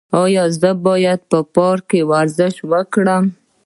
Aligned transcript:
ایا 0.23 0.43
زه 0.59 0.71
باید 0.85 1.19
په 1.31 1.39
پارک 1.55 1.83
کې 1.91 2.01
ورزش 2.11 2.55
وکړم؟ 2.71 3.23